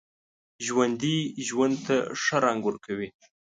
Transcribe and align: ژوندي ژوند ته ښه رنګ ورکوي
ژوندي 0.65 1.17
ژوند 1.47 1.75
ته 1.85 1.95
ښه 2.23 2.37
رنګ 2.45 2.61
ورکوي 2.65 3.07